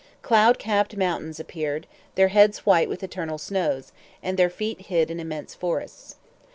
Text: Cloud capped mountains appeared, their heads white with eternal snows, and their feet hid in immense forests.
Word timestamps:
Cloud 0.23 0.57
capped 0.57 0.97
mountains 0.97 1.39
appeared, 1.39 1.85
their 2.15 2.29
heads 2.29 2.65
white 2.65 2.89
with 2.89 3.03
eternal 3.03 3.37
snows, 3.37 3.91
and 4.23 4.35
their 4.35 4.49
feet 4.49 4.87
hid 4.87 5.11
in 5.11 5.19
immense 5.19 5.53
forests. 5.53 6.15